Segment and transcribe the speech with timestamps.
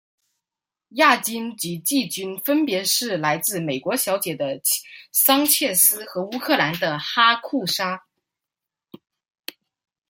[0.95, 4.59] 亚军及季军分别是来自美国小姐的
[5.11, 8.01] 桑切斯及乌克兰的哈库沙。